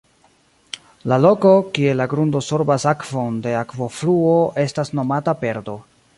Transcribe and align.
La 1.11 1.19
loko, 1.25 1.51
kie 1.75 1.91
la 1.99 2.07
grundo 2.13 2.41
sorbas 2.47 2.87
akvon 2.93 3.37
de 3.45 3.55
akvofluo 3.61 4.35
estas 4.67 4.95
nomata 5.01 5.39
"perdo". 5.45 5.79